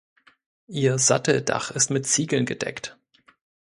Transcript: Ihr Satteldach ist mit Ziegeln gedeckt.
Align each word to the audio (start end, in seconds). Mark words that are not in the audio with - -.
Ihr 0.65 0.97
Satteldach 0.97 1.69
ist 1.69 1.91
mit 1.91 2.07
Ziegeln 2.07 2.47
gedeckt. 2.47 2.97